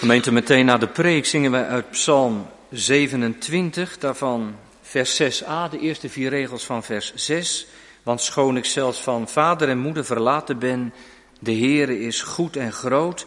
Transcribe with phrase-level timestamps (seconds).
[0.00, 6.08] Gemeente, meteen na de preek zingen wij uit Psalm 27, daarvan vers 6a, de eerste
[6.08, 7.66] vier regels van vers 6.
[8.02, 10.92] Want schoon ik zelfs van vader en moeder verlaten ben,
[11.40, 13.26] de Heere is goed en groot.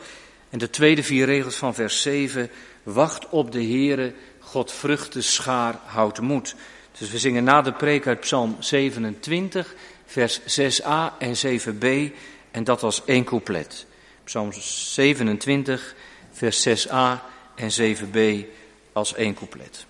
[0.50, 2.50] En de tweede vier regels van vers 7,
[2.84, 6.56] wacht op de Heere, God vruchte schaar houdt moed.
[6.98, 12.14] Dus we zingen na de preek uit Psalm 27, vers 6a en 7b,
[12.52, 13.86] en dat als één couplet.
[14.24, 15.96] Psalm 27,
[16.34, 17.22] vers 6a
[17.56, 18.46] en 7b
[18.94, 19.86] als één couplet.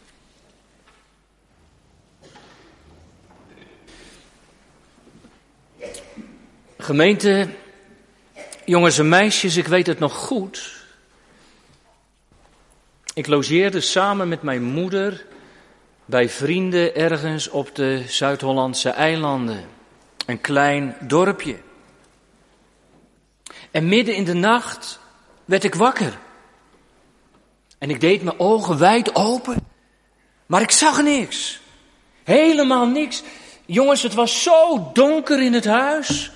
[6.78, 7.50] Gemeente,
[8.66, 10.86] jongens en meisjes, ik weet het nog goed.
[13.14, 15.26] Ik logeerde samen met mijn moeder
[16.06, 19.66] bij vrienden ergens op de Zuid-Hollandse eilanden.
[20.26, 21.58] Een klein dorpje.
[23.72, 25.00] En midden in de nacht
[25.46, 26.18] werd ik wakker.
[27.84, 29.68] En ik deed mijn ogen wijd open,
[30.45, 31.59] maar ik zag niks.
[32.23, 33.23] Helemaal niks.
[33.66, 36.31] Jongens, het was zo donker in het huis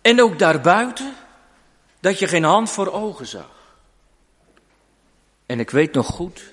[0.00, 1.14] en ook daarbuiten
[2.00, 3.76] dat je geen hand voor ogen zag.
[5.46, 6.52] En ik weet nog goed,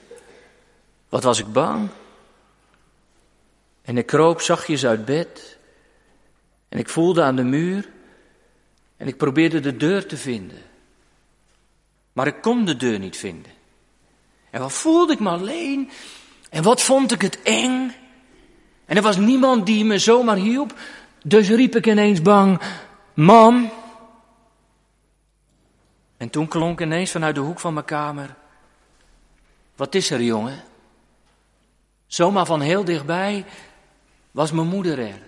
[1.09, 1.89] wat was ik bang?
[3.81, 5.57] En ik kroop zachtjes uit bed
[6.69, 7.89] en ik voelde aan de muur
[8.97, 10.61] en ik probeerde de deur te vinden.
[12.13, 13.63] Maar ik kon de deur niet vinden.
[14.55, 15.89] En wat voelde ik me alleen?
[16.49, 17.93] En wat vond ik het eng?
[18.85, 20.79] En er was niemand die me zomaar hielp.
[21.23, 22.61] Dus riep ik ineens bang,
[23.13, 23.71] mam.
[26.17, 28.35] En toen klonk ineens vanuit de hoek van mijn kamer,
[29.75, 30.63] wat is er jongen?
[32.07, 33.45] Zomaar van heel dichtbij
[34.31, 35.21] was mijn moeder er.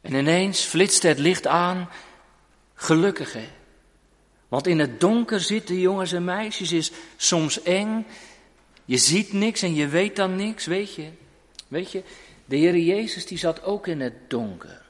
[0.00, 1.88] En ineens flitste het licht aan,
[2.74, 3.34] gelukkig
[4.50, 8.06] Want in het donker zitten jongens en meisjes is soms eng.
[8.84, 11.10] Je ziet niks en je weet dan niks, weet je.
[11.68, 12.02] Weet je,
[12.44, 14.82] de Heer Jezus die zat ook in het donker.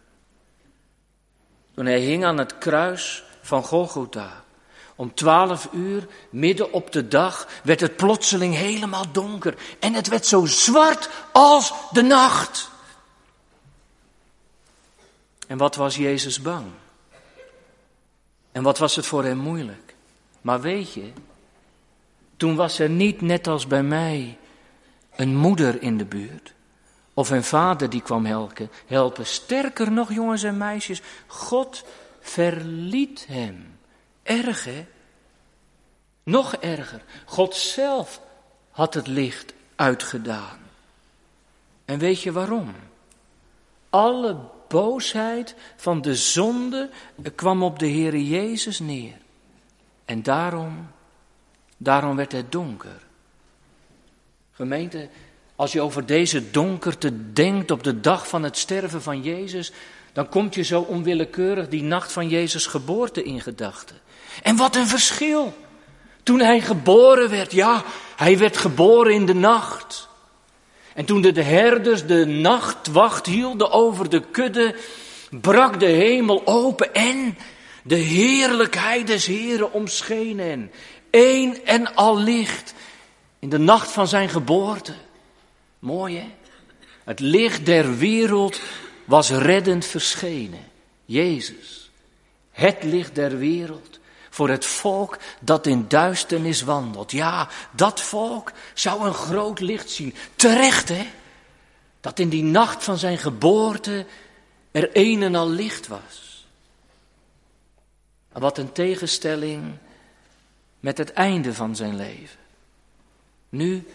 [1.75, 4.44] Toen hij hing aan het kruis van Golgotha.
[4.97, 9.54] Om twaalf uur, midden op de dag, werd het plotseling helemaal donker.
[9.78, 12.70] En het werd zo zwart als de nacht.
[15.47, 16.66] En wat was Jezus bang?
[18.53, 19.94] En wat was het voor hem moeilijk?
[20.41, 21.12] Maar weet je,
[22.37, 24.38] toen was er niet net als bij mij
[25.16, 26.55] een moeder in de buurt.
[27.15, 28.71] Of een vader die kwam helpen.
[28.87, 29.27] helpen.
[29.27, 31.84] Sterker nog, jongens en meisjes, God
[32.21, 33.78] verliet hem.
[34.22, 34.87] Erg hè?
[36.22, 37.03] Nog erger.
[37.25, 38.21] God zelf
[38.71, 40.59] had het licht uitgedaan.
[41.84, 42.75] En weet je waarom?
[43.91, 44.37] Alle
[44.70, 46.91] boosheid van de zonde
[47.34, 49.16] kwam op de Heer Jezus neer.
[50.04, 50.91] En daarom,
[51.76, 53.03] daarom werd het donker.
[54.53, 55.08] Gemeente,
[55.56, 59.72] als je over deze donkerte denkt op de dag van het sterven van Jezus,
[60.12, 63.97] dan komt je zo onwillekeurig die nacht van Jezus' geboorte in gedachten.
[64.42, 65.54] En wat een verschil!
[66.22, 67.84] Toen hij geboren werd, ja,
[68.16, 70.09] hij werd geboren in de nacht.
[70.94, 74.74] En toen de herders de nachtwacht hielden over de kudde,
[75.30, 77.38] brak de hemel open en
[77.82, 80.70] de heerlijkheid des Heren omscheen hen.
[81.10, 82.74] Eén en al licht
[83.38, 84.94] in de nacht van zijn geboorte.
[85.78, 86.26] Mooi hè?
[87.04, 88.60] Het licht der wereld
[89.04, 90.64] was reddend verschenen.
[91.04, 91.90] Jezus,
[92.50, 94.00] het licht der wereld
[94.40, 97.12] voor het volk dat in duisternis wandelt.
[97.12, 100.14] Ja, dat volk zou een groot licht zien.
[100.34, 101.06] Terecht, hè?
[102.00, 104.06] Dat in die nacht van zijn geboorte
[104.70, 106.46] er een en al licht was.
[108.32, 109.76] Wat een tegenstelling
[110.80, 112.38] met het einde van zijn leven.
[113.48, 113.86] Nu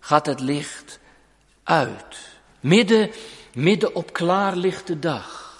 [0.00, 0.98] gaat het licht
[1.62, 2.18] uit.
[2.60, 3.10] Midden,
[3.52, 5.51] midden op klaarlichte dag.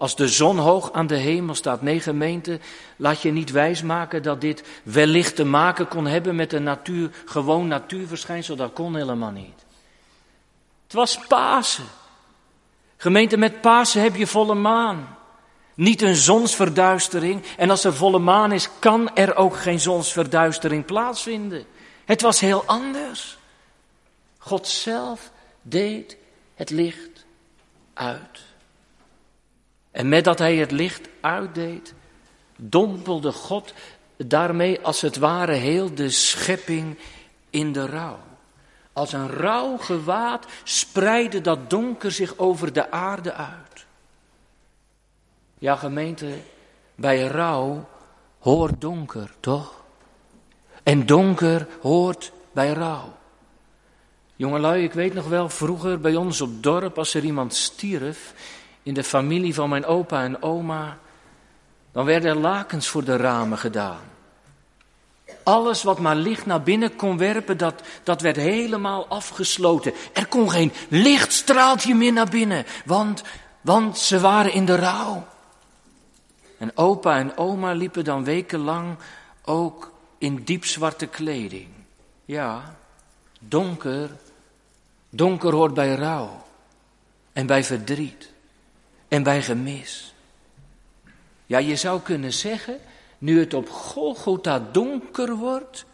[0.00, 1.82] Als de zon hoog aan de hemel staat.
[1.82, 2.60] Nee, gemeente,
[2.96, 7.68] laat je niet wijsmaken dat dit wellicht te maken kon hebben met een natuur, gewoon
[7.68, 8.56] natuurverschijnsel.
[8.56, 9.64] Dat kon helemaal niet.
[10.82, 11.84] Het was Pasen.
[12.96, 15.16] Gemeente, met Pasen heb je volle maan.
[15.74, 17.42] Niet een zonsverduistering.
[17.56, 21.64] En als er volle maan is, kan er ook geen zonsverduistering plaatsvinden.
[22.04, 23.38] Het was heel anders.
[24.38, 25.30] God zelf
[25.62, 26.16] deed
[26.54, 27.24] het licht
[27.94, 28.48] uit.
[29.90, 31.94] En met dat hij het licht uitdeed,
[32.56, 33.74] dompelde God
[34.16, 36.98] daarmee als het ware heel de schepping
[37.50, 38.18] in de rouw.
[38.92, 43.86] Als een rouw gewaad spreidde dat donker zich over de aarde uit.
[45.58, 46.34] Ja, gemeente,
[46.94, 47.88] bij rouw
[48.38, 49.82] hoort donker, toch?
[50.82, 53.12] En donker hoort bij rouw.
[54.36, 58.34] Jongelui, ik weet nog wel vroeger bij ons op dorp, als er iemand stierf
[58.82, 60.98] in de familie van mijn opa en oma,
[61.92, 64.00] dan werden er lakens voor de ramen gedaan.
[65.42, 69.92] Alles wat maar licht naar binnen kon werpen, dat, dat werd helemaal afgesloten.
[70.12, 73.22] Er kon geen lichtstraaltje meer naar binnen, want,
[73.60, 75.26] want ze waren in de rouw.
[76.58, 78.96] En opa en oma liepen dan wekenlang
[79.44, 81.68] ook in diepzwarte kleding.
[82.24, 82.76] Ja,
[83.38, 84.10] donker.
[85.10, 86.42] Donker hoort bij rouw
[87.32, 88.29] en bij verdriet
[89.10, 90.14] en bij gemis.
[91.46, 92.78] Ja, je zou kunnen zeggen,
[93.18, 95.84] nu het op Golgotha donker wordt,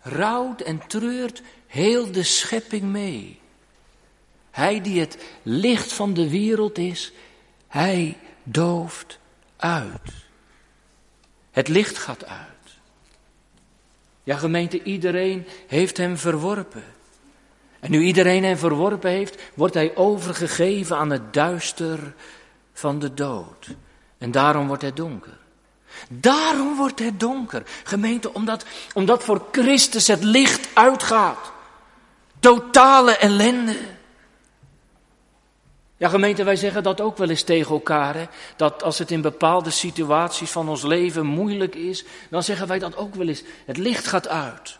[0.00, 3.40] rouwt en treurt heel de schepping mee.
[4.50, 7.12] Hij die het licht van de wereld is,
[7.68, 9.18] hij dooft
[9.56, 10.12] uit.
[11.50, 12.48] Het licht gaat uit.
[14.22, 16.84] Ja, gemeente, iedereen heeft hem verworpen.
[17.80, 22.14] En nu iedereen hem verworpen heeft, wordt hij overgegeven aan het duister
[22.80, 23.68] van de dood.
[24.18, 25.38] En daarom wordt het donker.
[26.08, 27.62] Daarom wordt het donker.
[27.84, 31.52] Gemeente, omdat, omdat voor Christus het licht uitgaat.
[32.38, 33.76] Totale ellende.
[35.96, 38.28] Ja, gemeente, wij zeggen dat ook wel eens tegen elkaar.
[38.56, 42.96] Dat als het in bepaalde situaties van ons leven moeilijk is, dan zeggen wij dat
[42.96, 43.42] ook wel eens.
[43.66, 44.78] Het licht gaat uit.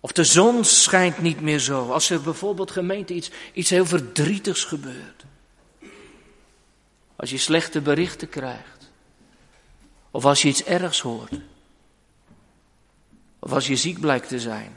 [0.00, 1.90] Of de zon schijnt niet meer zo.
[1.90, 5.24] Als er bijvoorbeeld gemeente iets, iets heel verdrietigs gebeurt.
[7.20, 8.90] Als je slechte berichten krijgt.
[10.10, 11.32] Of als je iets ergs hoort.
[13.38, 14.76] Of als je ziek blijkt te zijn.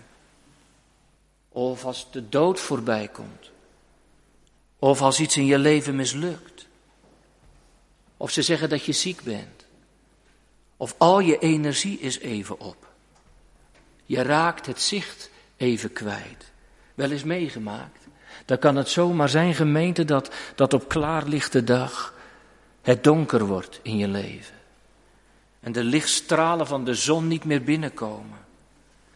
[1.50, 3.52] Of als de dood voorbij komt.
[4.80, 6.68] Of als iets in je leven mislukt.
[8.18, 9.66] Of ze zeggen dat je ziek bent.
[10.78, 12.88] Of al je energie is even op.
[14.06, 16.52] Je raakt het zicht even kwijt.
[16.94, 18.08] Wel eens meegemaakt.
[18.46, 22.13] Dan kan het zomaar zijn, gemeente, dat, dat op klaarlichte dag
[22.84, 24.56] het donker wordt in je leven.
[25.60, 28.42] En de lichtstralen van de zon niet meer binnenkomen.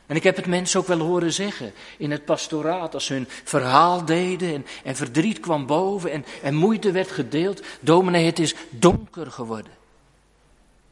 [0.05, 3.27] En ik heb het mensen ook wel horen zeggen in het pastoraat, als ze hun
[3.43, 7.61] verhaal deden en, verdriet kwam boven en, en moeite werd gedeeld.
[7.79, 9.71] Dominee, het is donker geworden.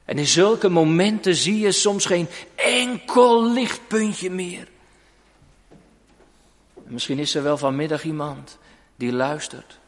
[0.06, 4.68] En in zulke momenten zie je soms geen enkel lichtpuntje meer.
[6.84, 8.58] Misschien is er wel vanmiddag iemand
[8.96, 9.80] die luistert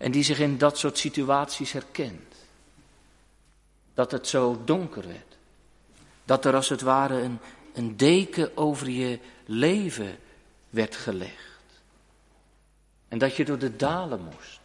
[0.00, 2.34] en die zich in dat soort situaties herkent.
[3.94, 5.36] Dat het zo donker werd.
[6.24, 7.38] Dat er als het ware een,
[7.72, 10.18] een deken over je leven
[10.70, 11.60] werd gelegd.
[13.08, 14.60] En dat je door de dalen moest.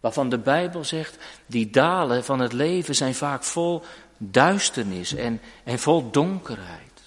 [0.00, 1.16] Waarvan de Bijbel zegt,
[1.46, 3.82] die dalen van het leven zijn vaak vol
[4.16, 7.00] duisternis en, en vol donkerheid.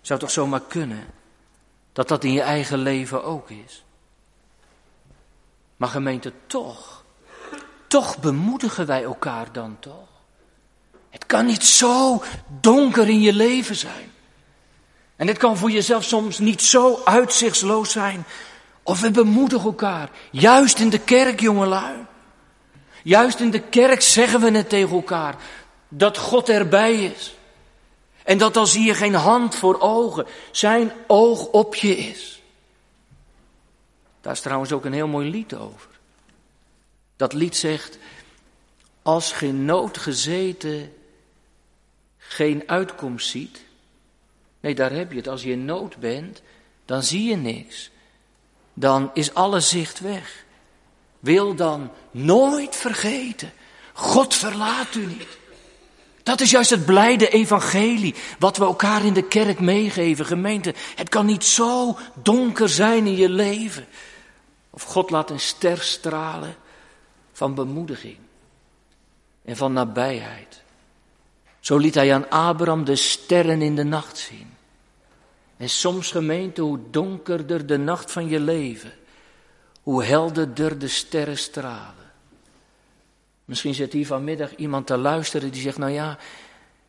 [0.00, 1.06] Zou toch zomaar kunnen
[1.92, 3.83] dat dat in je eigen leven ook is?
[5.76, 7.04] Maar gemeente, toch,
[7.86, 10.08] toch bemoedigen wij elkaar dan toch?
[11.10, 12.22] Het kan niet zo
[12.60, 14.12] donker in je leven zijn.
[15.16, 18.24] En het kan voor jezelf soms niet zo uitzichtsloos zijn.
[18.82, 20.10] Of we bemoedigen elkaar.
[20.30, 22.06] Juist in de kerk, jongelui.
[23.02, 25.34] Juist in de kerk zeggen we het tegen elkaar.
[25.88, 27.36] Dat God erbij is.
[28.22, 32.42] En dat al zie je geen hand voor ogen, zijn oog op je is.
[34.24, 35.88] Daar is trouwens ook een heel mooi lied over.
[37.16, 37.98] Dat lied zegt,
[39.02, 40.92] als geen nood gezeten
[42.16, 43.64] geen uitkomst ziet.
[44.60, 45.28] Nee, daar heb je het.
[45.28, 46.42] Als je in nood bent,
[46.84, 47.90] dan zie je niks.
[48.74, 50.44] Dan is alle zicht weg.
[51.20, 53.52] Wil dan nooit vergeten.
[53.92, 55.38] God verlaat u niet.
[56.22, 60.74] Dat is juist het blijde evangelie, wat we elkaar in de kerk meegeven, gemeente.
[60.94, 63.86] Het kan niet zo donker zijn in je leven.
[64.74, 66.54] Of God laat een ster stralen
[67.32, 68.18] van bemoediging
[69.44, 70.62] en van nabijheid.
[71.60, 74.54] Zo liet hij aan Abraham de sterren in de nacht zien.
[75.56, 78.92] En soms gemeente, hoe donkerder de nacht van je leven,
[79.82, 82.12] hoe helderder de sterren stralen.
[83.44, 86.18] Misschien zit hier vanmiddag iemand te luisteren die zegt, nou ja,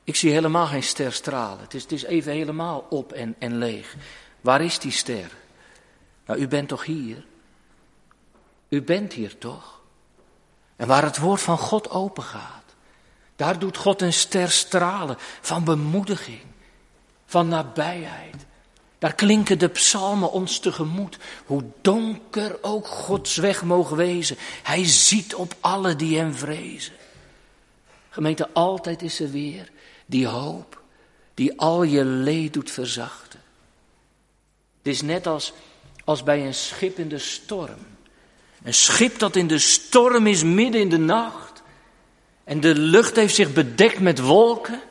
[0.03, 1.59] ik zie helemaal geen ster stralen.
[1.59, 3.95] Het is, het is even helemaal op en, en leeg.
[4.41, 5.31] Waar is die ster?
[6.25, 7.25] Nou, u bent toch hier?
[8.75, 9.81] U bent hier toch?
[10.75, 12.63] En waar het woord van God open gaat.
[13.35, 16.41] Daar doet God een ster stralen van bemoediging,
[17.25, 18.45] van nabijheid.
[18.97, 21.17] Daar klinken de psalmen ons tegemoet.
[21.45, 24.37] Hoe donker ook Gods weg mogen wezen.
[24.63, 26.93] Hij ziet op alle die hem vrezen.
[28.09, 29.71] Gemeente, altijd is er weer
[30.05, 30.81] die hoop
[31.33, 33.41] die al je leed doet verzachten.
[34.77, 35.53] Het is net als,
[36.03, 37.94] als bij een schip in de storm.
[38.65, 41.61] Een schip dat in de storm is midden in de nacht.
[42.43, 44.81] En de lucht heeft zich bedekt met wolken.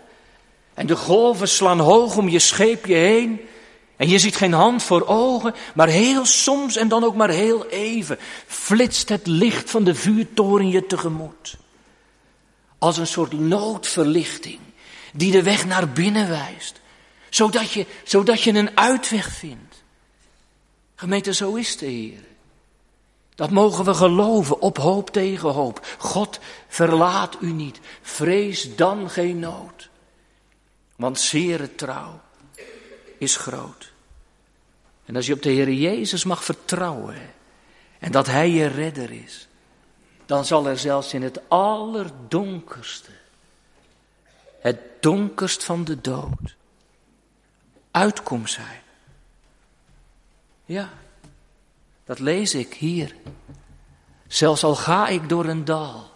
[0.74, 3.40] En de golven slaan hoog om je scheepje heen.
[3.96, 7.66] En je ziet geen hand voor ogen, maar heel soms en dan ook maar heel
[7.66, 11.56] even flitst het licht van de vuurtoren je tegemoet.
[12.78, 14.58] Als een soort noodverlichting
[15.12, 16.80] die de weg naar binnen wijst,
[17.30, 19.82] zodat je, zodat je een uitweg vindt.
[20.94, 22.33] Gemeente, zo is de Heer.
[23.34, 25.86] Dat mogen we geloven op hoop tegen hoop.
[25.98, 26.38] God
[26.68, 27.80] verlaat u niet.
[28.02, 29.90] Vrees dan geen nood.
[30.96, 32.20] Want zeer trouw
[33.18, 33.92] is groot.
[35.04, 37.34] En als je op de Heer Jezus mag vertrouwen
[37.98, 39.48] en dat Hij je redder is,
[40.26, 43.10] dan zal er zelfs in het allerdonkerste,
[44.60, 46.56] het donkerst van de dood,
[47.90, 48.82] uitkomst zijn.
[50.64, 50.92] Ja,
[52.04, 53.16] dat lees ik hier.
[54.26, 56.10] Zelfs al ga ik door een dal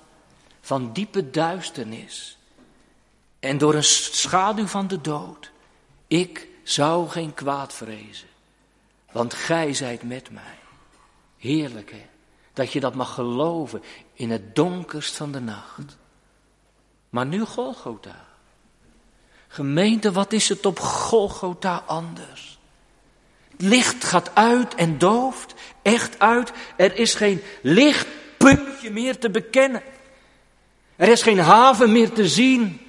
[0.60, 2.38] van diepe duisternis
[3.40, 5.50] en door een schaduw van de dood,
[6.06, 8.28] ik zou geen kwaad vrezen,
[9.12, 10.58] want gij zijt met mij.
[11.36, 12.06] Heerlijk hè,
[12.52, 15.96] dat je dat mag geloven in het donkerst van de nacht.
[17.10, 18.26] Maar nu Golgotha.
[19.48, 22.57] Gemeente, wat is het op Golgotha anders?
[23.58, 26.52] Licht gaat uit en dooft, echt uit.
[26.76, 29.82] Er is geen lichtpuntje meer te bekennen.
[30.96, 32.80] Er is geen haven meer te zien.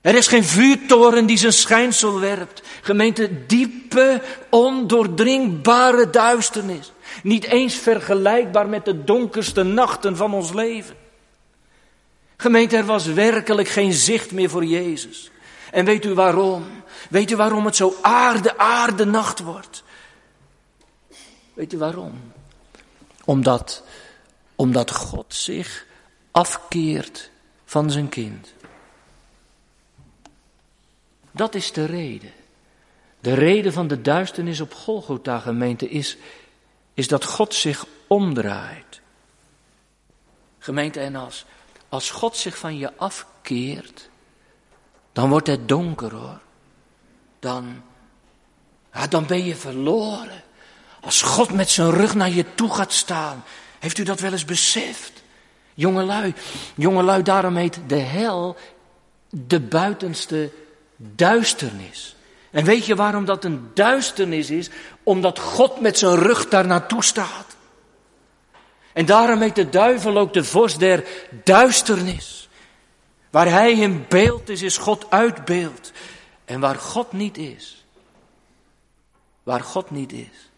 [0.00, 2.62] Er is geen vuurtoren die zijn schijnsel werpt.
[2.80, 6.92] Gemeente, diepe, ondoordringbare duisternis.
[7.22, 10.96] Niet eens vergelijkbaar met de donkerste nachten van ons leven.
[12.36, 15.30] Gemeente, er was werkelijk geen zicht meer voor Jezus.
[15.70, 16.64] En weet u waarom?
[17.10, 19.82] Weet u waarom het zo aarde, aarde nacht wordt?
[21.54, 22.32] Weet u waarom?
[23.24, 23.82] Omdat,
[24.54, 25.86] omdat God zich
[26.30, 27.30] afkeert
[27.64, 28.54] van zijn kind.
[31.30, 32.32] Dat is de reden.
[33.20, 36.16] De reden van de duisternis op Golgotha gemeente is,
[36.94, 39.00] is dat God zich omdraait.
[40.58, 41.44] Gemeente, en als,
[41.88, 44.08] als God zich van je afkeert,
[45.12, 46.40] dan wordt het donker hoor.
[47.44, 47.82] Dan,
[49.08, 50.42] dan ben je verloren.
[51.00, 53.44] Als God met zijn rug naar je toe gaat staan.
[53.78, 55.12] Heeft u dat wel eens beseft?
[55.74, 56.34] Jongelui,
[56.74, 58.56] jongelui, daarom heet de hel
[59.30, 60.50] de buitenste
[60.96, 62.16] duisternis.
[62.50, 64.70] En weet je waarom dat een duisternis is?
[65.02, 67.56] Omdat God met zijn rug daar naartoe staat.
[68.92, 71.04] En daarom heet de duivel ook de vorst der
[71.44, 72.48] duisternis.
[73.30, 75.92] Waar hij in beeld is, is God uitbeeld.
[76.44, 77.84] En waar God niet is,
[79.42, 80.50] waar God niet is,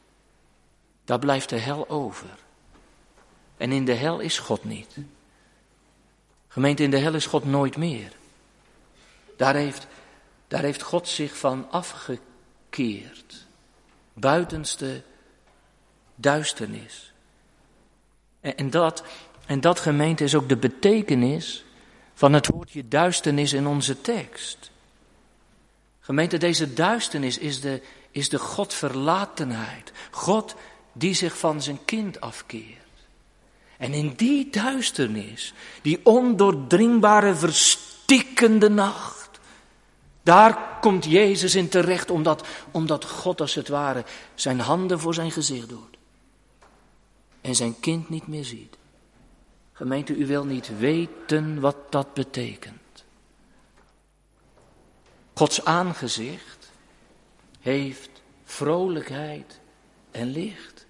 [1.05, 2.39] daar blijft de hel over.
[3.57, 4.97] En in de hel is God niet.
[6.49, 8.13] Gemeente, in de hel is God nooit meer.
[9.37, 9.87] Daar heeft,
[10.49, 13.47] daar heeft God zich van afgekeerd.
[14.13, 15.03] Buitenste
[16.15, 17.13] duisternis.
[18.41, 19.05] En, dat,
[19.47, 21.65] en dat gemeente is ook de betekenis
[22.15, 24.71] van het woordje duisternis in onze tekst.
[26.07, 29.93] Gemeente, deze duisternis is de, is de Godverlatenheid.
[30.11, 30.55] God
[30.93, 32.77] die zich van zijn kind afkeert.
[33.79, 39.41] En in die duisternis, die ondoordringbare, verstikkende nacht,
[40.23, 45.31] daar komt Jezus in terecht, omdat, omdat God als het ware zijn handen voor zijn
[45.31, 45.97] gezicht doet.
[47.41, 48.77] En zijn kind niet meer ziet.
[49.73, 52.85] Gemeente, u wil niet weten wat dat betekent.
[55.37, 56.71] Gods aangezicht
[57.61, 58.11] heeft
[58.45, 59.61] vrolijkheid
[60.11, 60.87] en licht.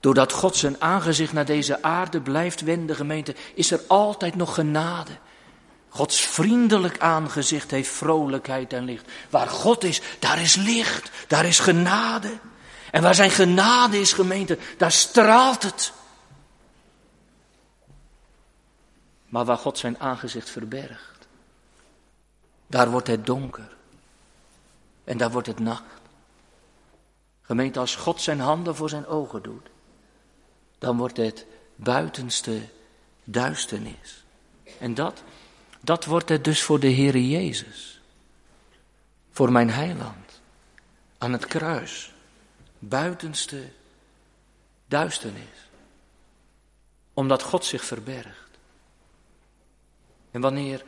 [0.00, 5.10] Doordat God zijn aangezicht naar deze aarde blijft wenden, gemeente, is er altijd nog genade.
[5.88, 9.10] Gods vriendelijk aangezicht heeft vrolijkheid en licht.
[9.30, 12.38] Waar God is, daar is licht, daar is genade.
[12.90, 15.92] En waar zijn genade is, gemeente, daar straalt het.
[19.28, 21.11] Maar waar God zijn aangezicht verbergt,
[22.72, 23.68] daar wordt het donker.
[25.04, 26.00] En daar wordt het nacht.
[27.42, 29.68] Gemeente, als God zijn handen voor zijn ogen doet,
[30.78, 32.60] dan wordt het buitenste
[33.24, 34.24] duisternis.
[34.78, 35.22] En dat,
[35.80, 38.00] dat wordt het dus voor de Heere Jezus.
[39.30, 40.40] Voor mijn heiland.
[41.18, 42.12] Aan het kruis.
[42.78, 43.62] Buitenste
[44.86, 45.68] duisternis.
[47.14, 48.50] Omdat God zich verbergt.
[50.30, 50.84] En wanneer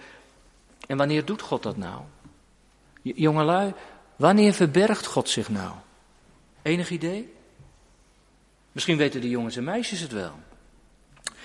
[0.87, 2.01] en wanneer doet God dat nou?
[3.03, 3.73] Jongelui,
[4.17, 5.73] wanneer verbergt God zich nou?
[6.63, 7.33] Enig idee?
[8.73, 10.33] Misschien weten de jongens en meisjes het wel.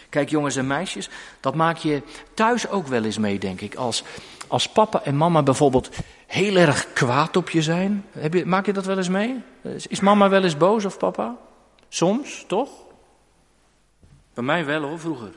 [0.10, 2.01] Kijk, jongens en meisjes, dat maak je
[2.34, 3.75] thuis ook wel eens mee, denk ik.
[3.75, 4.03] Als,
[4.48, 5.89] als papa en mama bijvoorbeeld
[6.27, 8.05] heel erg kwaad op je zijn.
[8.12, 9.36] Heb je, maak je dat wel eens mee?
[9.88, 11.38] Is mama wel eens boos of papa?
[11.89, 12.69] Soms, toch?
[14.34, 15.31] Bij mij wel hoor, vroeger.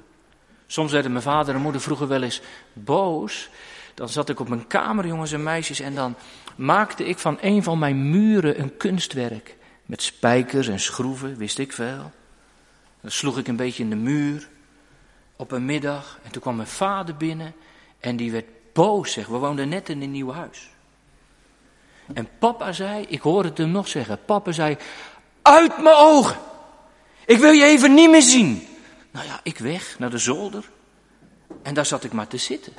[0.66, 2.40] Soms werden mijn vader en moeder vroeger wel eens
[2.72, 3.50] boos.
[3.94, 6.14] Dan zat ik op mijn kamer, jongens en meisjes, en dan
[6.56, 9.56] maakte ik van een van mijn muren een kunstwerk.
[9.86, 12.12] Met spijkers en schroeven, wist ik veel.
[13.00, 14.48] Dan sloeg ik een beetje in de muur
[15.36, 16.18] op een middag.
[16.22, 17.54] En toen kwam mijn vader binnen
[18.00, 19.26] en die werd boos, zeg.
[19.26, 20.70] We woonden net in een nieuw huis.
[22.14, 24.76] En papa zei, ik hoor het hem nog zeggen, papa zei,
[25.42, 26.36] uit mijn ogen.
[27.26, 28.66] Ik wil je even niet meer zien.
[29.10, 30.70] Nou ja, ik weg naar de zolder.
[31.62, 32.72] En daar zat ik maar te zitten.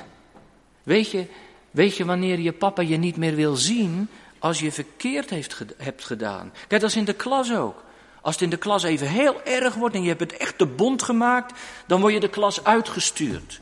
[0.84, 1.26] Weet je,
[1.70, 6.04] weet je wanneer je papa je niet meer wil zien als je verkeerd heeft, hebt
[6.04, 6.52] gedaan?
[6.68, 7.82] Kijk, dat is in de klas ook.
[8.20, 10.66] Als het in de klas even heel erg wordt en je hebt het echt de
[10.66, 13.60] bond gemaakt, dan word je de klas uitgestuurd.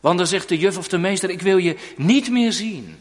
[0.00, 2.98] Want dan zegt de juf of de meester, ik wil je niet meer zien.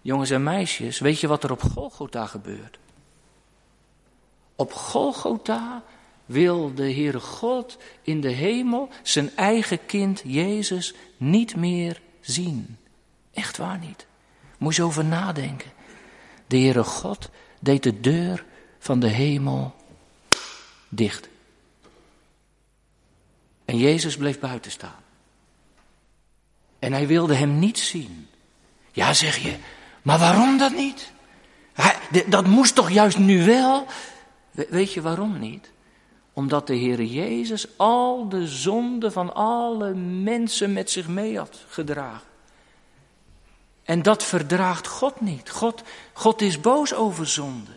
[0.00, 2.78] Jongens en meisjes, weet je wat er op Golgotha gebeurt?
[4.56, 5.82] Op Golgotha
[6.26, 12.76] wil de Heere God in de hemel zijn eigen kind Jezus niet meer zien.
[13.32, 14.06] Echt waar niet.
[14.58, 15.70] Moet je over nadenken.
[16.46, 18.44] De Heere God deed de deur
[18.78, 19.74] van de hemel
[20.88, 21.28] dicht.
[23.64, 25.02] En Jezus bleef buiten staan.
[26.78, 28.28] En hij wilde hem niet zien.
[28.92, 29.56] Ja, zeg je,
[30.02, 31.12] maar waarom dat niet?
[31.72, 33.86] Hij, dat moest toch juist nu wel?
[34.50, 35.70] Weet je waarom niet?
[36.34, 42.26] Omdat de Heer Jezus al de zonden van alle mensen met zich mee had gedragen.
[43.84, 45.50] En dat verdraagt God niet.
[45.50, 47.70] God, God is boos over zonde.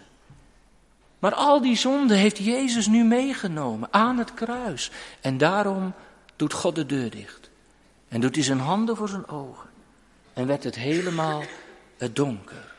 [1.19, 4.91] Maar al die zonden heeft Jezus nu meegenomen aan het kruis.
[5.22, 5.93] En daarom
[6.35, 7.50] doet God de deur dicht.
[8.07, 9.70] En doet hij zijn handen voor zijn ogen.
[10.33, 11.43] En werd het helemaal
[11.98, 12.74] het donker.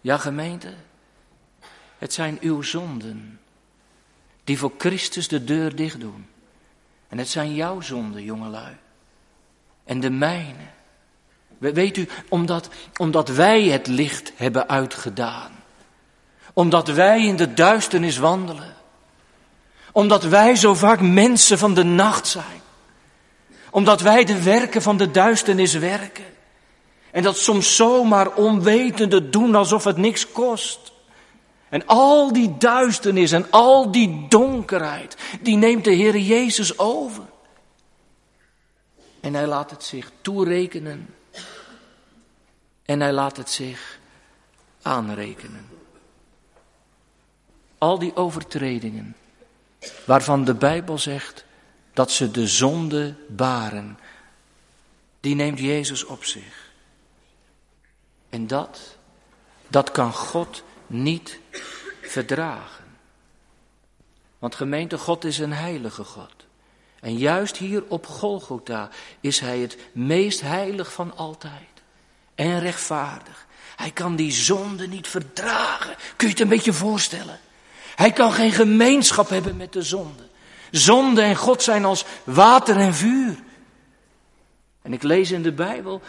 [0.00, 0.74] Ja, gemeente,
[1.98, 3.40] het zijn uw zonden
[4.44, 6.26] die voor Christus de deur dicht doen.
[7.08, 8.76] En het zijn jouw zonden, jongelui.
[9.84, 10.70] En de mijne.
[11.58, 15.52] Weet u, omdat, omdat wij het licht hebben uitgedaan.
[16.52, 18.74] Omdat wij in de duisternis wandelen.
[19.92, 22.60] Omdat wij zo vaak mensen van de nacht zijn.
[23.70, 26.24] Omdat wij de werken van de duisternis werken.
[27.10, 30.91] En dat soms zomaar onwetende doen alsof het niks kost.
[31.72, 37.24] En al die duisternis en al die donkerheid, die neemt de Heer Jezus over.
[39.20, 41.14] En hij laat het zich toerekenen.
[42.84, 43.98] En hij laat het zich
[44.82, 45.68] aanrekenen.
[47.78, 49.16] Al die overtredingen,
[50.04, 51.44] waarvan de Bijbel zegt
[51.92, 53.98] dat ze de zonde baren,
[55.20, 56.70] die neemt Jezus op zich.
[58.28, 58.96] En dat,
[59.68, 61.38] dat kan God niet
[62.02, 62.84] verdragen.
[64.38, 66.32] Want gemeente, God is een heilige God.
[67.00, 68.88] En juist hier op Golgotha
[69.20, 71.68] is Hij het meest heilig van altijd.
[72.34, 73.46] En rechtvaardig.
[73.76, 75.94] Hij kan die zonde niet verdragen.
[76.16, 77.40] Kun je het een beetje voorstellen?
[77.94, 80.22] Hij kan geen gemeenschap hebben met de zonde.
[80.70, 83.42] Zonde en God zijn als water en vuur.
[84.82, 86.02] En ik lees in de Bijbel,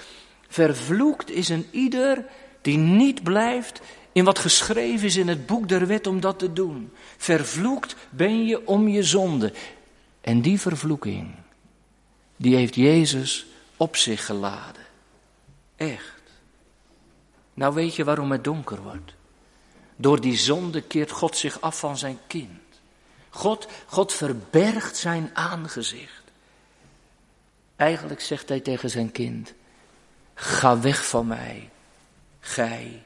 [0.47, 2.25] vervloekt is een ieder
[2.61, 3.81] die niet blijft
[4.13, 6.91] in wat geschreven is in het boek der wet om dat te doen.
[7.17, 9.53] Vervloekt ben je om je zonde.
[10.21, 11.35] En die vervloeking,
[12.35, 13.45] die heeft Jezus
[13.77, 14.83] op zich geladen.
[15.75, 16.21] Echt.
[17.53, 19.13] Nou weet je waarom het donker wordt.
[19.95, 22.61] Door die zonde keert God zich af van zijn kind.
[23.29, 26.23] God, God verbergt zijn aangezicht.
[27.75, 29.53] Eigenlijk zegt hij tegen zijn kind:
[30.33, 31.69] Ga weg van mij,
[32.39, 33.03] gij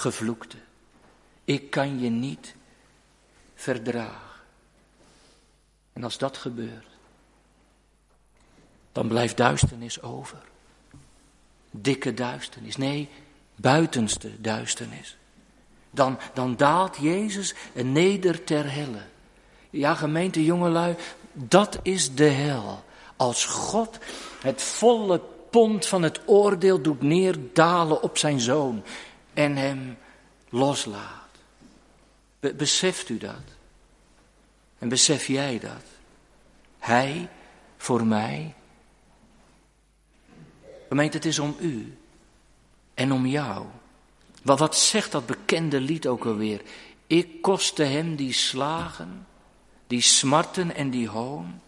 [0.00, 0.56] gevloekte.
[1.44, 2.54] Ik kan je niet
[3.54, 4.40] verdragen.
[5.92, 6.86] En als dat gebeurt,
[8.92, 10.38] dan blijft duisternis over.
[11.70, 12.76] Dikke duisternis.
[12.76, 13.08] Nee,
[13.56, 15.16] buitenste duisternis.
[15.90, 19.02] Dan, dan daalt Jezus neder ter helle.
[19.70, 20.96] Ja, gemeente jongelui,
[21.32, 22.84] dat is de hel.
[23.16, 23.98] Als God
[24.42, 28.82] het volle pond van het oordeel doet neerdalen op zijn zoon
[29.40, 29.98] en hem
[30.48, 31.28] loslaat.
[32.40, 33.44] beseft u dat?
[34.78, 35.84] En besef jij dat?
[36.78, 37.28] Hij
[37.76, 38.54] voor mij.
[40.88, 41.96] Gemeente, het is om u
[42.94, 43.66] en om jou.
[44.42, 46.62] Wat, wat zegt dat bekende lied ook alweer?
[47.06, 49.26] Ik kostte hem die slagen,
[49.86, 51.60] die smarten en die hoon.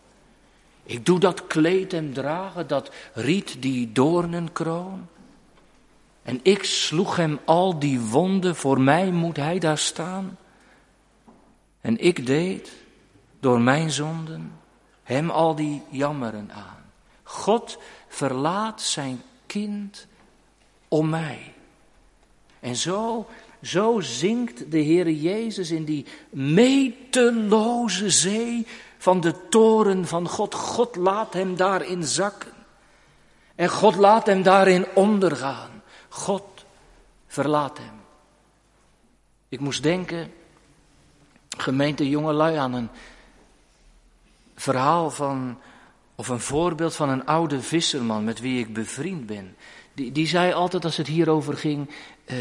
[0.82, 5.08] Ik doe dat kleed hem dragen, dat riet die doornenkroon.
[6.22, 10.38] En ik sloeg hem al die wonden, voor mij moet hij daar staan.
[11.80, 12.72] En ik deed
[13.40, 14.52] door mijn zonden
[15.02, 16.84] hem al die jammeren aan.
[17.22, 20.06] God verlaat zijn kind
[20.88, 21.54] om mij.
[22.60, 23.26] En zo,
[23.62, 28.66] zo zinkt de Heere Jezus in die meteloze zee
[28.98, 30.54] van de toren van God.
[30.54, 32.52] God laat hem daarin zakken.
[33.54, 35.71] En God laat hem daarin ondergaan.
[36.12, 36.64] God
[37.26, 38.00] verlaat hem.
[39.48, 40.32] Ik moest denken,
[41.56, 42.88] gemeente jongelui, aan een
[44.56, 45.58] verhaal van,
[46.14, 49.56] of een voorbeeld van een oude visserman met wie ik bevriend ben.
[49.94, 51.90] Die, die zei altijd als het hierover ging,
[52.26, 52.36] uh,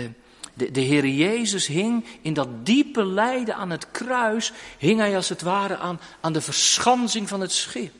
[0.54, 5.30] de, de Heer Jezus hing in dat diepe lijden aan het kruis, hing hij als
[5.30, 7.94] het ware aan, aan de verschansing van het schip.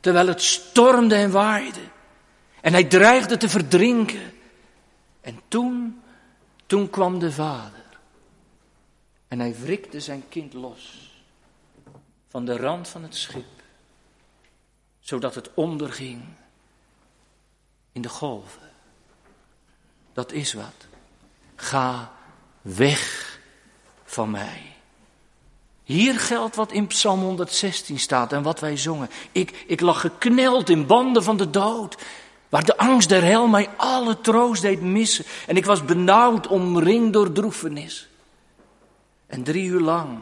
[0.00, 1.80] Terwijl het stormde en waaide.
[2.60, 4.32] En hij dreigde te verdrinken.
[5.24, 6.02] En toen,
[6.66, 7.84] toen kwam de vader.
[9.28, 11.12] En hij wrikte zijn kind los
[12.28, 13.62] van de rand van het schip,
[15.00, 16.22] zodat het onderging
[17.92, 18.70] in de golven.
[20.12, 20.86] Dat is wat.
[21.54, 22.12] Ga
[22.62, 23.38] weg
[24.04, 24.76] van mij.
[25.84, 29.10] Hier geldt wat in Psalm 116 staat en wat wij zongen.
[29.32, 31.96] Ik, ik lag gekneld in banden van de dood,
[32.48, 35.24] waar de angst der hel mij alle troost deed missen.
[35.46, 38.08] En ik was benauwd, omringd door droefenis.
[39.26, 40.18] En drie uur lang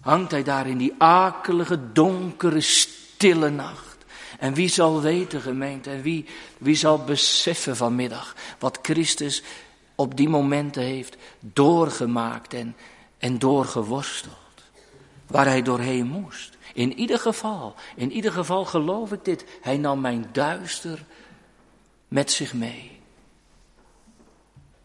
[0.00, 3.96] hangt hij daar in die akelige, donkere, stille nacht.
[4.38, 6.24] En wie zal weten, gemeente, en wie,
[6.58, 9.42] wie zal beseffen vanmiddag wat Christus
[9.94, 12.76] op die momenten heeft doorgemaakt en,
[13.18, 14.34] en doorgeworsteld.
[15.26, 16.56] Waar hij doorheen moest.
[16.74, 19.44] In ieder geval, in ieder geval geloof ik dit.
[19.60, 21.04] Hij nam mijn duister
[22.08, 23.00] met zich mee.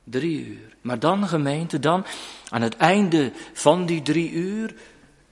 [0.03, 0.75] Drie uur.
[0.81, 2.05] Maar dan, gemeente, dan
[2.49, 4.75] aan het einde van die drie uur,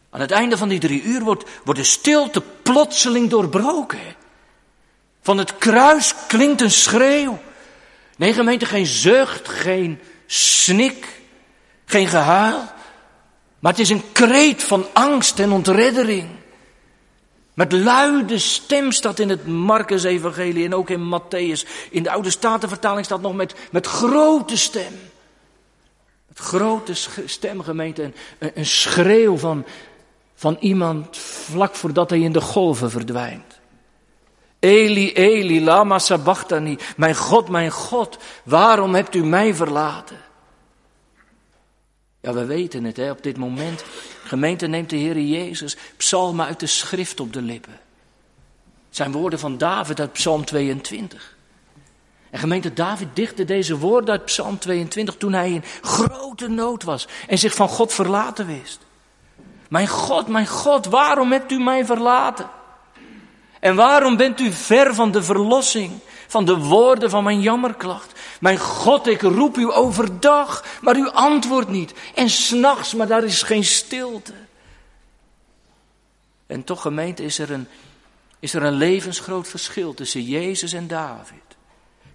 [0.09, 4.15] aan het einde van die drie uur wordt, wordt de stilte plotseling doorbroken.
[5.21, 7.41] Van het kruis klinkt een schreeuw.
[8.17, 11.21] Nee, gemeente, geen zucht, geen snik,
[11.85, 12.63] geen gehuil.
[13.59, 16.29] Maar het is een kreet van angst en ontreddering.
[17.53, 21.89] Met luide stem staat in het Marcus-evangelie en ook in Matthäus.
[21.89, 24.93] In de oude statenvertaling staat nog met, met grote stem.
[26.27, 26.93] Met grote
[27.25, 29.65] stem, gemeente, een, een schreeuw van,
[30.35, 33.59] van iemand vlak voordat hij in de golven verdwijnt.
[34.59, 36.77] Eli, Eli, lama sabachthani.
[36.97, 40.17] Mijn God, mijn God, waarom hebt u mij verlaten?
[42.21, 43.83] Ja, we weten het hè, op dit moment.
[44.23, 47.79] Gemeente neemt de Heer Jezus psalmen uit de schrift op de lippen.
[48.87, 51.35] Het zijn woorden van David uit Psalm 22.
[52.29, 57.07] En gemeente David dichtte deze woorden uit Psalm 22 toen hij in grote nood was
[57.27, 58.79] en zich van God verlaten wist.
[59.69, 62.49] Mijn God, mijn God, waarom hebt u mij verlaten?
[63.59, 65.91] En waarom bent u ver van de verlossing,
[66.31, 68.19] van de woorden van mijn jammerklacht?
[68.39, 71.93] Mijn God, ik roep u overdag, maar u antwoordt niet.
[72.15, 74.33] En s'nachts, maar daar is geen stilte.
[76.47, 77.67] En toch, gemeente, is er, een,
[78.39, 81.55] is er een levensgroot verschil tussen Jezus en David.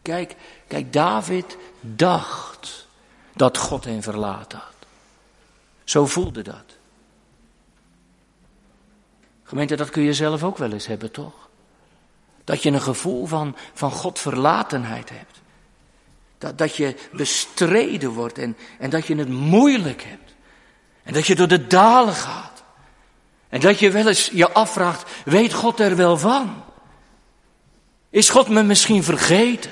[0.03, 2.87] Kijk, kijk, David dacht
[3.33, 4.87] dat God hem verlaten had.
[5.85, 6.77] Zo voelde dat.
[9.43, 11.46] Gemeente, dat kun je zelf ook wel eens hebben, toch?
[12.47, 15.41] Dat je een gevoel van, van Godverlatenheid hebt.
[16.39, 20.35] Dat, dat je bestreden wordt en, en dat je het moeilijk hebt.
[21.03, 22.65] En dat je door de dalen gaat.
[23.49, 26.65] En dat je wel eens je afvraagt, weet God er wel van?
[28.11, 29.71] Is God me misschien vergeten?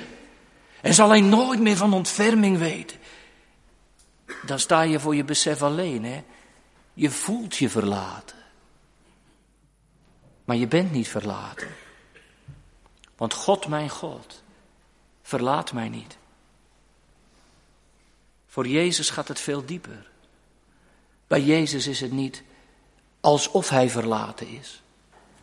[0.81, 2.97] En zal hij nooit meer van ontferming weten?
[4.45, 6.23] Dan sta je voor je besef alleen, hè?
[6.93, 8.37] Je voelt je verlaten.
[10.45, 11.67] Maar je bent niet verlaten.
[13.17, 14.43] Want God, mijn God,
[15.21, 16.17] verlaat mij niet.
[18.47, 20.07] Voor Jezus gaat het veel dieper.
[21.27, 22.43] Bij Jezus is het niet
[23.21, 24.81] alsof Hij verlaten is.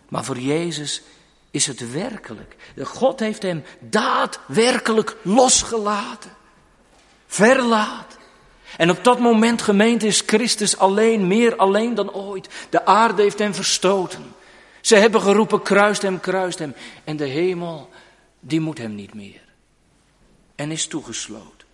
[0.08, 1.02] Maar voor Jezus
[1.50, 2.56] is het werkelijk.
[2.82, 6.30] God heeft Hem daadwerkelijk losgelaten.
[7.26, 8.16] Verlaat.
[8.76, 12.48] En op dat moment, gemeente, is Christus alleen, meer alleen dan ooit.
[12.70, 14.31] De aarde heeft Hem verstoten.
[14.82, 16.74] Ze hebben geroepen, kruist hem, kruist hem.
[17.04, 17.90] En de hemel,
[18.40, 19.40] die moet hem niet meer.
[20.54, 21.66] en is toegesloten.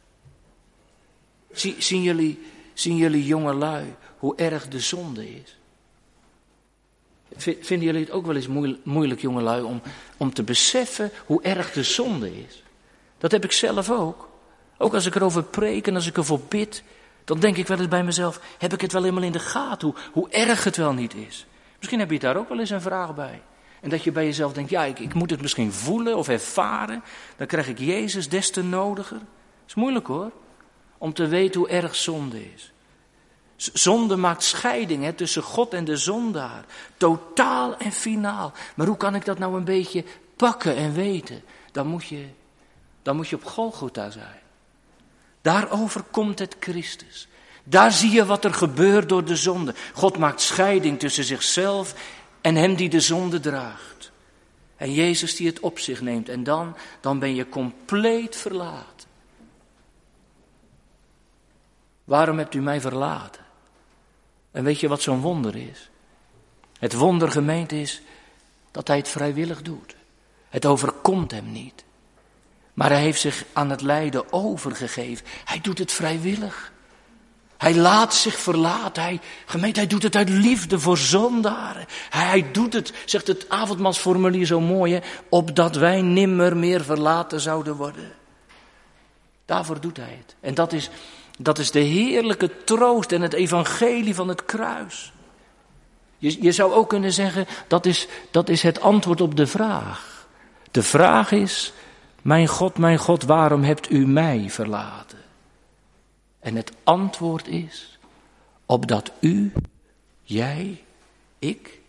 [1.78, 5.56] Zien jullie, zien jullie jonge lui hoe erg de zonde is?
[7.36, 9.82] Vinden jullie het ook wel eens moeilijk, jongelui, om,
[10.16, 12.62] om te beseffen hoe erg de zonde is?
[13.18, 14.28] Dat heb ik zelf ook.
[14.78, 16.82] Ook als ik erover preek en als ik ervoor bid,
[17.24, 19.88] dan denk ik wel eens bij mezelf, heb ik het wel helemaal in de gaten,
[19.88, 21.46] hoe, hoe erg het wel niet is.
[21.78, 23.42] Misschien heb je daar ook wel eens een vraag bij.
[23.80, 27.02] En dat je bij jezelf denkt, ja, ik, ik moet het misschien voelen of ervaren.
[27.36, 29.20] Dan krijg ik Jezus des te nodiger.
[29.66, 30.32] Is moeilijk hoor,
[30.98, 32.72] om te weten hoe erg zonde is.
[33.56, 36.64] Zonde maakt scheiding hè, tussen God en de zondaar.
[36.96, 38.52] Totaal en finaal.
[38.74, 40.04] Maar hoe kan ik dat nou een beetje
[40.36, 41.42] pakken en weten?
[41.72, 42.26] Dan moet je,
[43.02, 44.40] dan moet je op Golgotha zijn.
[45.40, 47.27] Daarover komt het Christus.
[47.68, 49.74] Daar zie je wat er gebeurt door de zonde.
[49.94, 51.94] God maakt scheiding tussen zichzelf
[52.40, 54.10] en hem die de zonde draagt.
[54.76, 56.28] En Jezus die het op zich neemt.
[56.28, 59.08] En dan, dan ben je compleet verlaten.
[62.04, 63.44] Waarom hebt u mij verlaten?
[64.50, 65.90] En weet je wat zo'n wonder is?
[66.78, 68.02] Het wonder gemeend is
[68.70, 69.96] dat hij het vrijwillig doet.
[70.48, 71.84] Het overkomt hem niet.
[72.74, 75.26] Maar hij heeft zich aan het lijden overgegeven.
[75.44, 76.72] Hij doet het vrijwillig.
[77.58, 79.02] Hij laat zich verlaten.
[79.02, 81.86] Hij, gemeente, hij doet het uit liefde voor zondaren.
[82.10, 87.76] Hij, hij doet het, zegt het avondmansformulier zo mooi, opdat wij nimmer meer verlaten zouden
[87.76, 88.12] worden.
[89.44, 90.34] Daarvoor doet hij het.
[90.40, 90.90] En dat is,
[91.38, 95.12] dat is de heerlijke troost en het evangelie van het kruis.
[96.18, 100.26] Je, je zou ook kunnen zeggen, dat is, dat is het antwoord op de vraag.
[100.70, 101.72] De vraag is,
[102.22, 105.17] mijn God, mijn God, waarom hebt u mij verlaten?
[106.40, 107.98] En het antwoord is,
[108.66, 109.52] opdat u,
[110.22, 110.84] jij,
[111.38, 111.80] ik,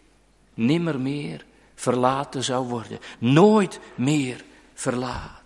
[0.53, 2.99] nimmer meer verlaten zou worden.
[3.19, 5.37] Nooit meer verlaten.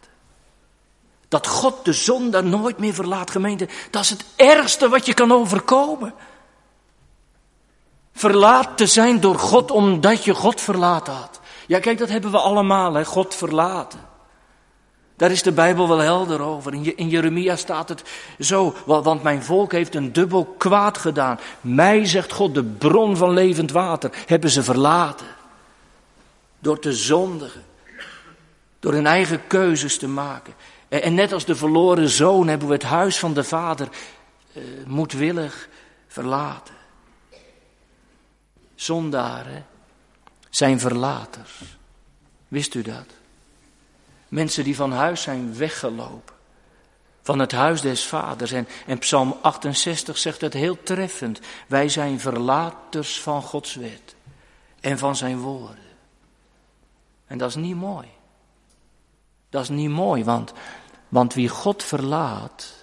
[1.28, 5.32] Dat God de zondaar nooit meer verlaat, gemeente, dat is het ergste wat je kan
[5.32, 6.14] overkomen.
[8.14, 11.40] Verlaat te zijn door God omdat je God verlaten had.
[11.68, 14.00] Ja, kijk, dat hebben we allemaal, hè, God verlaten.
[15.24, 16.74] Daar is de Bijbel wel helder over.
[16.96, 18.04] In Jeremia staat het
[18.40, 21.40] zo, want mijn volk heeft een dubbel kwaad gedaan.
[21.62, 25.26] Mij, zegt God, de bron van levend water, hebben ze verlaten.
[26.60, 27.64] Door te zondigen.
[28.80, 30.54] Door hun eigen keuzes te maken.
[30.88, 33.88] En net als de verloren zoon hebben we het huis van de vader
[34.54, 35.70] uh, moedwillig
[36.08, 36.76] verlaten.
[38.76, 39.66] Zondaren
[40.50, 41.62] zijn verlaters.
[42.48, 43.23] Wist u dat?
[44.34, 46.36] Mensen die van huis zijn weggelopen.
[47.22, 48.52] Van het huis des vaders.
[48.52, 51.40] En, Psalm 68 zegt het heel treffend.
[51.68, 54.16] Wij zijn verlaters van Gods wet.
[54.80, 55.96] En van zijn woorden.
[57.26, 58.08] En dat is niet mooi.
[59.50, 60.54] Dat is niet mooi, want,
[61.10, 62.74] want wie God verlaat,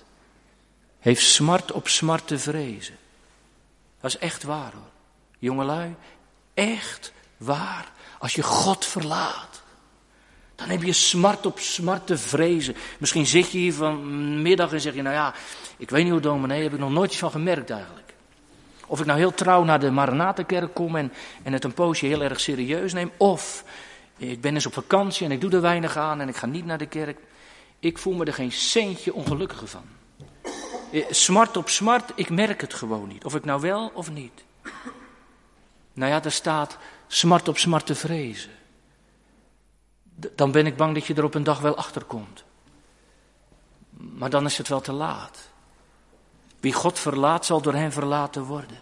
[0.98, 2.96] heeft smart op smart te vrezen.
[4.00, 4.90] Dat is echt waar hoor.
[5.38, 5.96] Jongelui,
[6.54, 7.92] echt waar.
[8.18, 9.59] Als je God verlaat,
[10.60, 12.74] dan heb je smart op smart te vrezen.
[12.98, 15.34] Misschien zit je hier vanmiddag en zeg je, nou ja,
[15.76, 18.14] ik weet niet hoe dominee, heb ik nog nooit iets van gemerkt eigenlijk.
[18.86, 22.22] Of ik nou heel trouw naar de Maranatenkerk kom en, en het een poosje heel
[22.22, 23.10] erg serieus neem.
[23.16, 23.64] Of
[24.16, 26.64] ik ben eens op vakantie en ik doe er weinig aan en ik ga niet
[26.64, 27.18] naar de kerk.
[27.78, 29.84] Ik voel me er geen centje ongelukkiger van.
[30.92, 33.24] Eh, smart op smart, ik merk het gewoon niet.
[33.24, 34.44] Of ik nou wel of niet.
[35.92, 38.50] Nou ja, er staat smart op smart te vrezen
[40.34, 42.44] dan ben ik bang dat je er op een dag wel achter komt.
[43.90, 45.38] Maar dan is het wel te laat.
[46.60, 48.78] Wie God verlaat, zal door hem verlaten worden.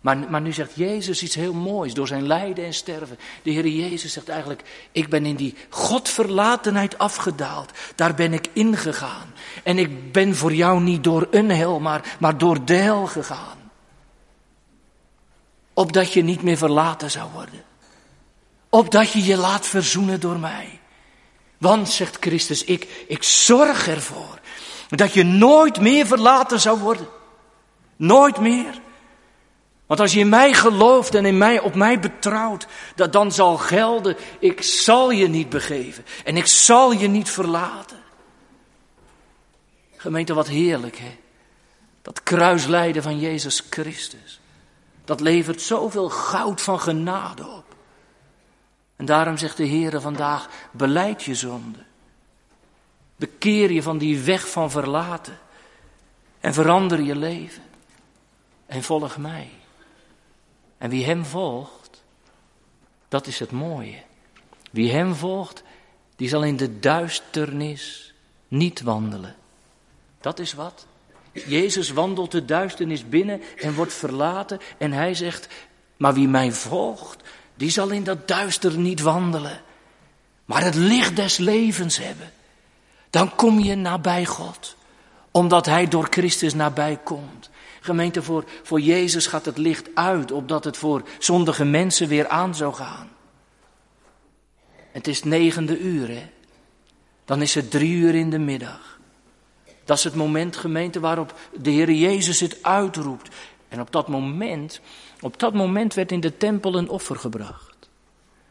[0.00, 3.18] Maar, maar nu zegt Jezus iets heel moois door zijn lijden en sterven.
[3.42, 7.72] De Heer Jezus zegt eigenlijk, ik ben in die Godverlatenheid afgedaald.
[7.94, 9.32] Daar ben ik ingegaan.
[9.62, 13.70] En ik ben voor jou niet door een hel, maar, maar door de hel gegaan.
[15.72, 17.66] Opdat je niet meer verlaten zou worden
[18.68, 20.80] opdat je je laat verzoenen door mij.
[21.58, 24.40] Want, zegt Christus, ik, ik zorg ervoor
[24.88, 27.08] dat je nooit meer verlaten zou worden.
[27.96, 28.80] Nooit meer.
[29.86, 33.56] Want als je in mij gelooft en in mij, op mij betrouwt, dat dan zal
[33.56, 37.98] gelden, ik zal je niet begeven en ik zal je niet verlaten.
[39.96, 41.16] Gemeente, wat heerlijk hè.
[42.02, 44.40] Dat kruislijden van Jezus Christus.
[45.04, 47.67] Dat levert zoveel goud van genade op.
[48.98, 51.78] En daarom zegt de Heer vandaag, beleid je zonde.
[53.16, 55.38] Bekeer je van die weg van verlaten.
[56.40, 57.62] En verander je leven.
[58.66, 59.50] En volg mij.
[60.78, 62.02] En wie hem volgt,
[63.08, 64.02] dat is het mooie.
[64.70, 65.62] Wie hem volgt,
[66.16, 68.14] die zal in de duisternis
[68.48, 69.36] niet wandelen.
[70.20, 70.86] Dat is wat.
[71.32, 74.60] Jezus wandelt de duisternis binnen en wordt verlaten.
[74.78, 75.48] En hij zegt,
[75.96, 77.22] maar wie mij volgt,
[77.58, 79.60] die zal in dat duister niet wandelen.
[80.44, 82.32] Maar het licht des levens hebben.
[83.10, 84.76] Dan kom je nabij God.
[85.30, 87.50] Omdat hij door Christus nabij komt.
[87.80, 92.54] Gemeente, voor, voor Jezus gaat het licht uit, opdat het voor zondige mensen weer aan
[92.54, 93.08] zou gaan.
[94.92, 96.30] Het is negende uur, hè?
[97.24, 98.98] Dan is het drie uur in de middag.
[99.84, 103.34] Dat is het moment, gemeente, waarop de Heer Jezus het uitroept.
[103.68, 104.80] En op dat moment,
[105.20, 107.88] op dat moment werd in de tempel een offer gebracht.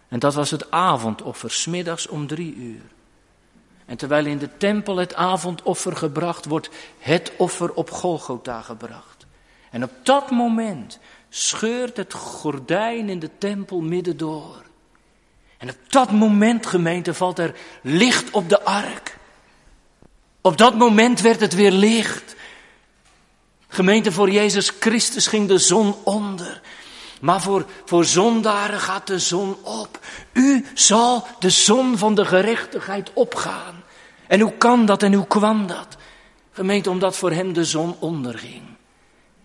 [0.07, 2.81] En dat was het avondoffer, smiddags om drie uur.
[3.85, 9.25] En terwijl in de tempel het avondoffer gebracht wordt, het offer op Golgotha gebracht.
[9.71, 10.99] En op dat moment
[11.29, 14.65] scheurt het gordijn in de tempel midden door.
[15.57, 19.17] En op dat moment, gemeente, valt er licht op de ark.
[20.41, 22.35] Op dat moment werd het weer licht.
[23.77, 26.61] Gemeente, voor Jezus Christus ging de zon onder.
[27.21, 29.99] Maar voor, voor zondaren gaat de zon op.
[30.33, 33.83] U zal de zon van de gerechtigheid opgaan.
[34.27, 35.97] En hoe kan dat en hoe kwam dat?
[36.51, 38.61] Gemeente, omdat voor hem de zon onderging.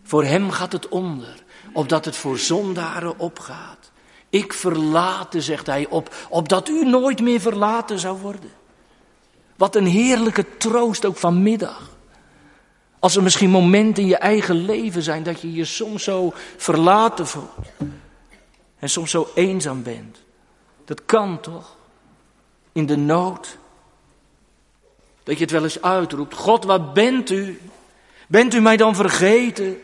[0.02, 1.34] Voor hem gaat het onder,
[1.72, 3.90] opdat het voor zondaren opgaat.
[4.30, 8.50] Ik verlaten, zegt hij, op, opdat u nooit meer verlaten zou worden.
[9.56, 11.91] Wat een heerlijke troost ook vanmiddag.
[13.02, 17.26] Als er misschien momenten in je eigen leven zijn dat je je soms zo verlaten
[17.26, 17.66] voelt.
[18.78, 20.22] En soms zo eenzaam bent.
[20.84, 21.76] Dat kan toch?
[22.72, 23.58] In de nood.
[25.22, 26.34] Dat je het wel eens uitroept.
[26.34, 27.60] God, waar bent u?
[28.28, 29.80] Bent u mij dan vergeten?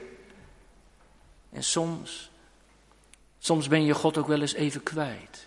[1.51, 2.31] En soms,
[3.39, 5.47] soms ben je God ook wel eens even kwijt.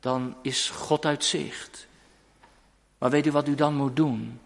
[0.00, 1.86] Dan is God uit zicht.
[2.98, 4.40] Maar weet u wat u dan moet doen?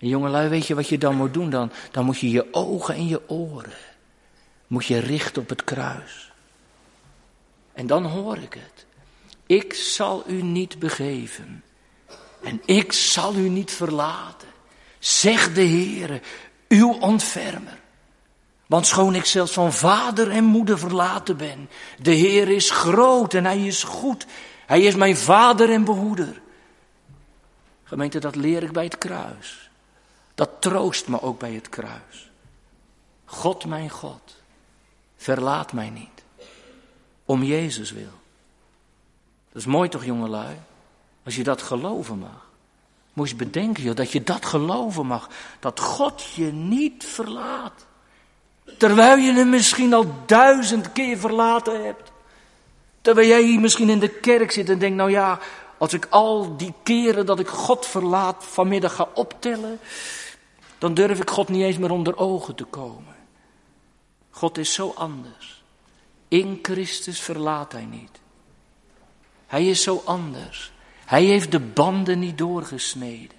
[0.00, 1.50] En jongelui, weet je wat je dan moet doen?
[1.50, 3.72] Dan, dan moet je je ogen en je oren,
[4.66, 6.32] moet je richten op het kruis.
[7.72, 8.86] En dan hoor ik het.
[9.46, 11.64] Ik zal u niet begeven.
[12.42, 14.48] En ik zal u niet verlaten.
[14.98, 16.20] Zegt de Heere,
[16.68, 17.78] uw ontfermer.
[18.66, 21.68] Want schoon ik zelfs van vader en moeder verlaten ben,
[22.02, 24.26] de Heer is groot en Hij is goed.
[24.66, 26.40] Hij is mijn vader en behoeder.
[27.84, 29.69] Gemeente, dat leer ik bij het kruis.
[30.40, 32.30] Dat troost me ook bij het kruis.
[33.24, 34.34] God, mijn God,
[35.16, 36.46] verlaat mij niet.
[37.24, 38.12] Om Jezus wil.
[39.52, 40.56] Dat is mooi toch, jongelui?
[41.24, 42.46] Als je dat geloven mag.
[43.12, 45.28] Moet je bedenken, joh, dat je dat geloven mag.
[45.58, 47.86] Dat God je niet verlaat.
[48.78, 52.12] Terwijl je hem misschien al duizend keer verlaten hebt.
[53.00, 55.38] Terwijl jij hier misschien in de kerk zit en denkt, nou ja,
[55.78, 59.80] als ik al die keren dat ik God verlaat vanmiddag ga optellen,
[60.80, 63.14] dan durf ik God niet eens meer onder ogen te komen.
[64.30, 65.62] God is zo anders.
[66.28, 68.20] In Christus verlaat hij niet.
[69.46, 70.72] Hij is zo anders.
[71.04, 73.36] Hij heeft de banden niet doorgesneden.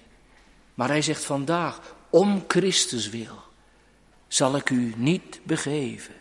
[0.74, 3.38] Maar hij zegt vandaag, om Christus wil
[4.28, 6.14] zal ik u niet begeven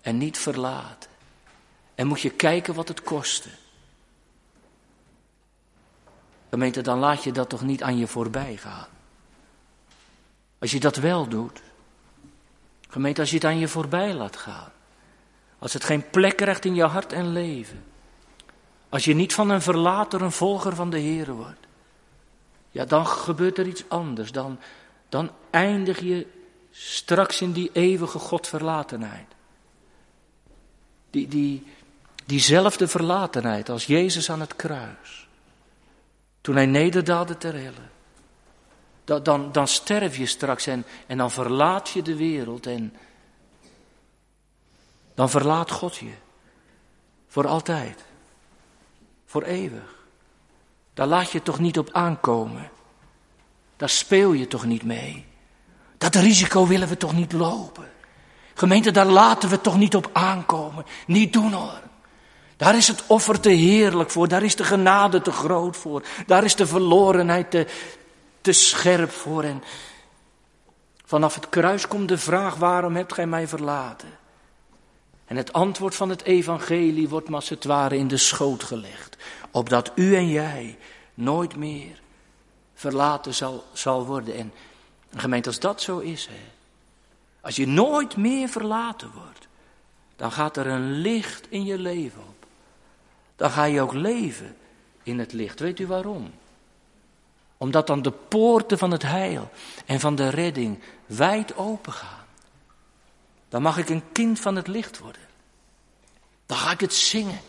[0.00, 1.10] en niet verlaten.
[1.94, 3.48] En moet je kijken wat het kostte.
[6.50, 8.88] Gemeente, dan laat je dat toch niet aan je voorbij gaan.
[10.60, 11.62] Als je dat wel doet.
[12.88, 14.72] Gemeente, als je het aan je voorbij laat gaan.
[15.58, 17.84] Als het geen plek krijgt in je hart en leven.
[18.88, 21.66] Als je niet van een verlater een volger van de Heer wordt.
[22.70, 24.32] Ja, dan gebeurt er iets anders.
[24.32, 24.58] Dan,
[25.08, 26.26] dan eindig je
[26.70, 29.26] Straks in die eeuwige Godverlatenheid.
[31.10, 31.66] Die, die,
[32.26, 35.28] diezelfde verlatenheid als Jezus aan het kruis.
[36.40, 37.88] Toen hij nederdaalde ter helle.
[39.10, 42.96] Dan, dan, dan sterf je straks en, en dan verlaat je de wereld en
[45.14, 46.12] dan verlaat God je.
[47.28, 48.04] Voor altijd.
[49.26, 50.04] Voor eeuwig.
[50.94, 52.70] Daar laat je toch niet op aankomen.
[53.76, 55.26] Daar speel je toch niet mee.
[55.98, 57.90] Dat risico willen we toch niet lopen.
[58.54, 60.84] Gemeente, daar laten we toch niet op aankomen.
[61.06, 61.80] Niet doen hoor.
[62.56, 64.28] Daar is het offer te heerlijk voor.
[64.28, 66.02] Daar is de genade te groot voor.
[66.26, 67.66] Daar is de verlorenheid te,
[68.40, 69.42] te scherp voor.
[69.42, 69.62] En
[71.04, 74.18] vanaf het kruis komt de vraag: waarom hebt gij mij verlaten?
[75.24, 79.16] En het antwoord van het evangelie wordt maar als het ware in de schoot gelegd.
[79.50, 80.78] Opdat u en jij
[81.14, 82.00] nooit meer
[82.74, 84.34] verlaten zal, zal worden.
[84.34, 84.52] En
[85.10, 86.40] een gemeente, als dat zo is, hè,
[87.40, 89.48] als je nooit meer verlaten wordt,
[90.16, 92.46] dan gaat er een licht in je leven op.
[93.36, 94.56] Dan ga je ook leven
[95.02, 95.60] in het licht.
[95.60, 96.32] Weet u waarom?
[97.62, 99.50] Omdat dan de poorten van het heil
[99.86, 102.24] en van de redding wijd open gaan.
[103.48, 105.22] Dan mag ik een kind van het licht worden.
[106.46, 107.40] Dan ga ik het zingen.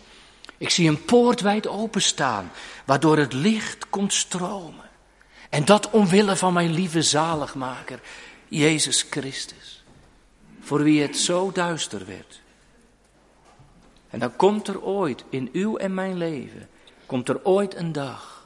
[0.57, 2.51] Ik zie een poort wijd openstaan,
[2.86, 4.89] waardoor het licht komt stromen.
[5.49, 7.99] En dat omwille van mijn lieve zaligmaker,
[8.47, 9.84] Jezus Christus.
[10.59, 12.41] Voor wie het zo duister werd.
[14.09, 16.70] En dan komt er ooit in uw en mijn leven,
[17.05, 18.41] komt er ooit een dag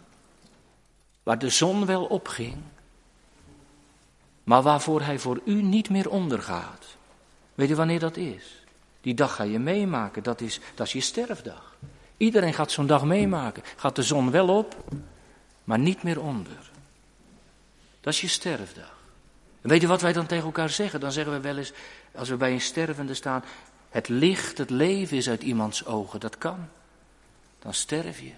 [1.26, 2.56] waar de zon wel opging,
[4.44, 6.86] maar waarvoor hij voor u niet meer ondergaat.
[7.56, 8.64] Weet je wanneer dat is?
[9.02, 11.78] Die dag ga je meemaken, dat is, dat is je sterfdag.
[12.18, 13.64] Iedereen gaat zo'n dag meemaken.
[13.76, 14.76] Gaat de zon wel op,
[15.64, 16.72] maar niet meer onder.
[18.02, 18.98] Dat is je sterfdag.
[19.62, 21.00] En weet je wat wij dan tegen elkaar zeggen?
[21.00, 21.74] Dan zeggen we wel eens,
[22.16, 23.44] als we bij een stervende staan,
[23.90, 26.20] het licht, het leven is uit iemands ogen.
[26.20, 26.68] Dat kan.
[27.60, 28.32] Dan sterf je.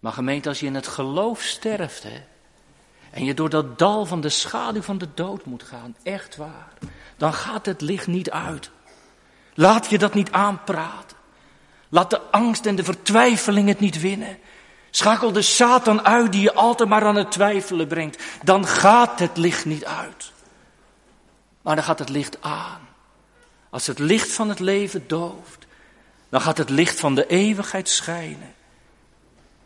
[0.00, 2.24] Maar gemeente, als je in het geloof sterft, hè,
[3.10, 6.72] en je door dat dal van de schaduw van de dood moet gaan, echt waar,
[7.16, 8.70] dan gaat het licht niet uit.
[9.54, 11.16] Laat je dat niet aanpraten.
[11.88, 14.38] Laat de angst en de vertwijfeling het niet winnen.
[14.90, 18.22] Schakel de Satan uit die je altijd maar aan het twijfelen brengt.
[18.42, 20.32] Dan gaat het licht niet uit.
[21.62, 22.88] Maar dan gaat het licht aan.
[23.70, 25.66] Als het licht van het leven dooft,
[26.28, 28.54] dan gaat het licht van de eeuwigheid schijnen.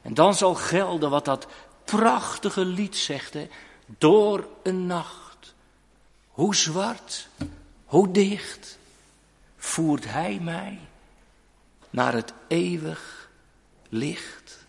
[0.03, 1.46] En dan zal gelden wat dat
[1.84, 3.36] prachtige lied zegt,
[3.86, 5.55] door een nacht.
[6.28, 7.28] Hoe zwart,
[7.84, 8.78] hoe dicht
[9.57, 10.78] voert hij mij
[11.90, 13.30] naar het eeuwig
[13.88, 14.64] licht.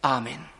[0.00, 0.51] Amen.